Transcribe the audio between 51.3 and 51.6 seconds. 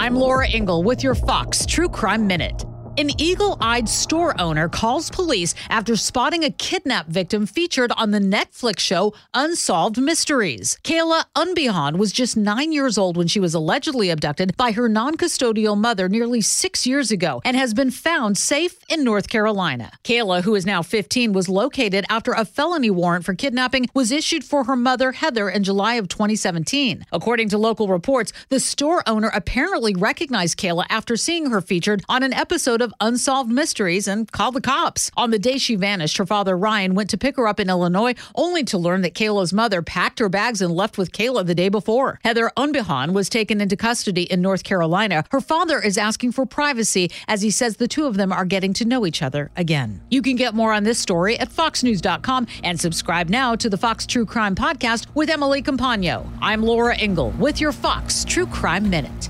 at